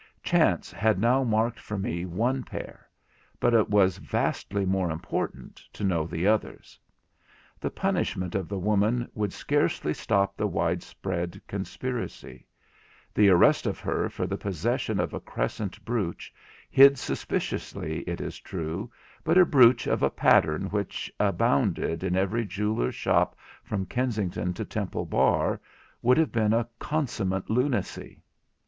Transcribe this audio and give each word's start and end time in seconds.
Chance 0.23 0.71
had 0.71 0.97
now 0.97 1.23
marked 1.23 1.59
for 1.59 1.77
me 1.77 2.07
one 2.07 2.41
pair; 2.41 2.89
but 3.39 3.53
it 3.53 3.69
was 3.69 3.99
vastly 3.99 4.65
more 4.65 4.89
important 4.89 5.57
to 5.73 5.83
know 5.83 6.07
the 6.07 6.25
others. 6.25 6.79
The 7.59 7.69
punishment 7.69 8.33
of 8.33 8.49
the 8.49 8.57
woman 8.57 9.07
would 9.13 9.31
scarce 9.31 9.79
stop 9.93 10.35
the 10.35 10.47
widespread 10.47 11.39
conspiracy; 11.45 12.47
the 13.13 13.29
arrest 13.29 13.67
of 13.67 13.79
her 13.79 14.09
for 14.09 14.25
the 14.25 14.39
possession 14.39 14.99
of 14.99 15.13
a 15.13 15.19
crescent 15.19 15.85
brooch, 15.85 16.33
hid 16.71 16.97
suspiciously 16.97 17.99
it 18.07 18.19
is 18.19 18.39
true, 18.39 18.91
but 19.23 19.37
a 19.37 19.45
brooch 19.45 19.85
of 19.85 20.01
a 20.01 20.09
pattern 20.09 20.63
which 20.71 21.13
abounded 21.19 22.03
in 22.03 22.15
every 22.15 22.43
jeweller's 22.43 22.95
shop 22.95 23.37
from 23.61 23.85
Kensington 23.85 24.51
to 24.55 24.65
Temple 24.65 25.05
Bar, 25.05 25.61
would 26.01 26.17
have 26.17 26.31
been 26.31 26.65
consummate 26.79 27.51
lunacy. 27.51 28.23